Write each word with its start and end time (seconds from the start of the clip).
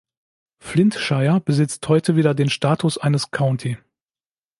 Flintshire 0.57 1.39
besitzt 1.41 1.87
heute 1.87 2.15
wieder 2.15 2.33
den 2.33 2.49
Status 2.49 2.97
eines 2.97 3.29
County. 3.29 3.77